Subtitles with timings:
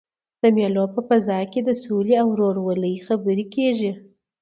[0.41, 3.91] د مېلو په فضا کښي د سولي او ورورولۍ خبري کېږي.